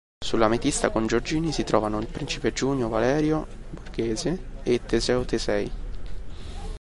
Sull'Ametista 0.25 0.89
con 0.89 1.05
Giorgini 1.05 1.51
si 1.51 1.63
trovavano 1.63 2.01
il 2.01 2.07
principe 2.07 2.53
Junio 2.53 2.89
Valerio 2.89 3.45
Borghese 3.69 4.35
e 4.63 4.81
Teseo 4.83 5.25
Tesei. 5.25 5.71